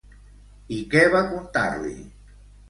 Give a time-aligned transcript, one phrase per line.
[0.77, 1.95] I què va contar-li?